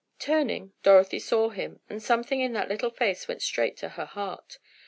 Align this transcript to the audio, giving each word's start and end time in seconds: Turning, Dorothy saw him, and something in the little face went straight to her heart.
Turning, 0.17 0.73
Dorothy 0.81 1.19
saw 1.19 1.49
him, 1.49 1.79
and 1.87 2.01
something 2.01 2.41
in 2.41 2.53
the 2.53 2.65
little 2.65 2.89
face 2.89 3.27
went 3.27 3.43
straight 3.43 3.77
to 3.77 3.89
her 3.89 4.05
heart. 4.05 4.57